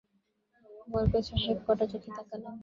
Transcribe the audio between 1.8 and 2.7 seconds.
চোখে তাকালেন।